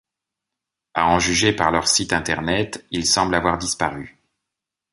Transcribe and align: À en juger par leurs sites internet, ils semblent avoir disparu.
À 0.95 1.09
en 1.11 1.19
juger 1.19 1.53
par 1.53 1.69
leurs 1.69 1.87
sites 1.87 2.11
internet, 2.11 2.83
ils 2.89 3.05
semblent 3.05 3.35
avoir 3.35 3.59
disparu. 3.59 4.17